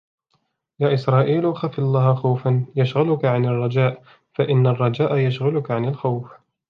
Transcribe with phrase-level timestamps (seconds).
[0.79, 6.31] يَا إسْرَائِيلُ خَفْ اللَّهَ خَوْفًا يَشْغَلُك عَنْ الرَّجَاءِ فَإِنَّ الرَّجَاءَ يَشْغَلُك عَنْ الْخَوْفِ